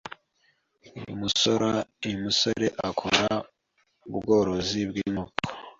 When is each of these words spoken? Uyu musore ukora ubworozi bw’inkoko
Uyu 1.01 1.13
musore 1.21 2.65
ukora 2.89 3.25
ubworozi 4.15 4.79
bw’inkoko 4.89 5.39